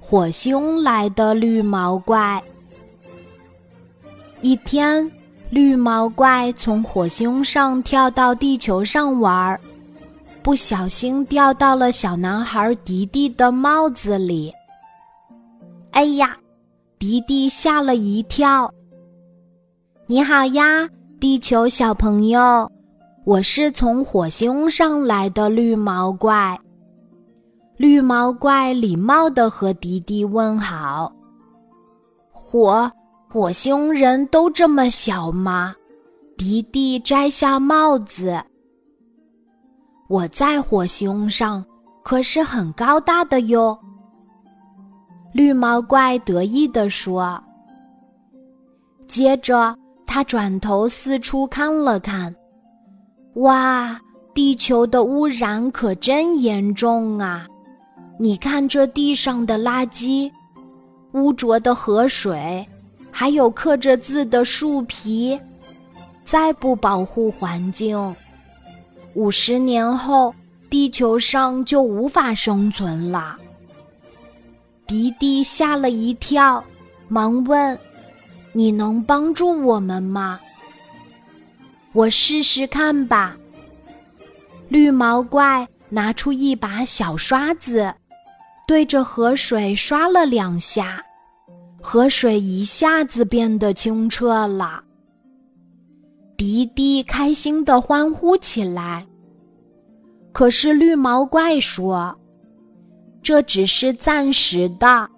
[0.00, 2.42] 火星来的绿毛怪。
[4.40, 5.10] 一天，
[5.50, 9.60] 绿毛怪从火星上跳到地球上玩儿，
[10.42, 14.52] 不小心掉到了小男孩迪迪的帽子里。
[15.90, 16.36] 哎呀，
[16.98, 18.72] 迪迪吓了一跳。
[20.06, 20.88] 你好呀，
[21.18, 22.70] 地球小朋友，
[23.24, 26.56] 我是从火星上来的绿毛怪。
[27.76, 31.12] 绿毛怪礼貌的和迪迪问好。
[32.30, 32.90] 火
[33.28, 35.74] 火星人都这么小吗？
[36.38, 38.42] 迪迪摘下帽子。
[40.08, 41.64] 我在火星上
[42.02, 43.78] 可是很高大的哟。
[45.32, 47.38] 绿毛怪得意地说。
[49.06, 52.34] 接着，他转头四处看了看，
[53.34, 54.00] 哇，
[54.34, 57.46] 地球的污染可真严重啊！
[58.18, 60.30] 你看这地上的垃圾，
[61.12, 62.66] 污浊的河水，
[63.10, 65.38] 还有刻着字的树皮，
[66.24, 68.16] 再不保护环境，
[69.12, 70.34] 五十年后
[70.70, 73.36] 地球上就无法生存了。
[74.86, 76.64] 迪迪吓了一跳，
[77.08, 77.78] 忙问
[78.52, 80.40] ：“你能帮助我们吗？”
[81.92, 83.36] 我试试看吧。
[84.68, 87.92] 绿毛怪拿出一把小刷子。
[88.66, 91.00] 对着河水刷了两下，
[91.80, 94.82] 河水一下子变得清澈了。
[96.36, 99.06] 迪迪开心的欢呼起来。
[100.32, 102.14] 可是绿毛怪说
[103.22, 105.08] ：“这只是暂时的，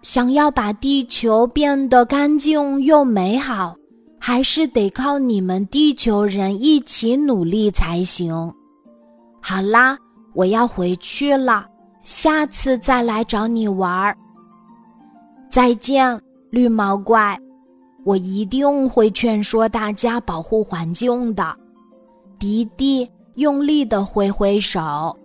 [0.00, 3.76] 想要把地球变得干净又美好，
[4.18, 8.32] 还是得靠你们地球人一起努力才行。”
[9.42, 9.98] 好啦，
[10.32, 11.66] 我要回去了。
[12.04, 14.16] 下次再来找你玩儿。
[15.48, 17.38] 再见，绿毛怪，
[18.04, 21.56] 我一定会劝说大家保护环境的。
[22.38, 25.16] 迪迪用力的挥挥手。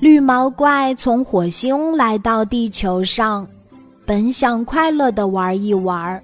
[0.00, 3.46] 绿毛怪从火星来到地球上，
[4.04, 6.20] 本想快乐的玩一玩，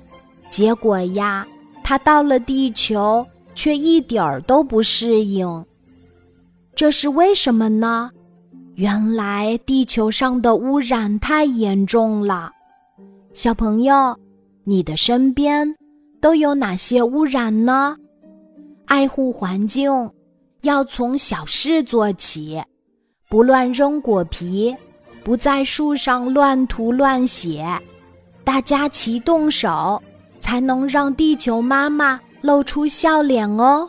[0.51, 1.47] 结果呀，
[1.85, 5.65] 他到了地球却一点儿都不适应。
[6.75, 8.11] 这是为什么呢？
[8.77, 12.53] 原来地球上的污染太严重了，
[13.33, 14.15] 小朋友，
[14.65, 15.67] 你的身边
[16.21, 17.97] 都有哪些污染呢？
[18.85, 19.91] 爱护环境
[20.61, 22.63] 要从小事做起，
[23.31, 24.77] 不乱扔果皮，
[25.25, 27.67] 不在树上乱涂乱写，
[28.45, 29.99] 大家齐动手，
[30.39, 33.89] 才能让地球妈妈露出笑脸哦。